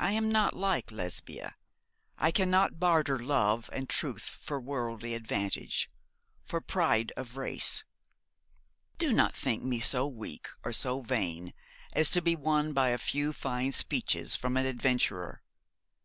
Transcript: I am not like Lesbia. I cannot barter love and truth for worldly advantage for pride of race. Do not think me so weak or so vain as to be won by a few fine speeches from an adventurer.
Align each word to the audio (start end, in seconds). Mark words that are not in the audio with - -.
I 0.00 0.10
am 0.10 0.28
not 0.28 0.56
like 0.56 0.90
Lesbia. 0.90 1.54
I 2.18 2.32
cannot 2.32 2.80
barter 2.80 3.16
love 3.20 3.70
and 3.72 3.88
truth 3.88 4.24
for 4.24 4.58
worldly 4.58 5.14
advantage 5.14 5.88
for 6.42 6.60
pride 6.60 7.12
of 7.16 7.36
race. 7.36 7.84
Do 8.98 9.12
not 9.12 9.34
think 9.34 9.62
me 9.62 9.78
so 9.78 10.04
weak 10.08 10.48
or 10.64 10.72
so 10.72 11.00
vain 11.00 11.54
as 11.92 12.10
to 12.10 12.20
be 12.20 12.34
won 12.34 12.72
by 12.72 12.88
a 12.88 12.98
few 12.98 13.32
fine 13.32 13.70
speeches 13.70 14.34
from 14.34 14.56
an 14.56 14.66
adventurer. 14.66 15.44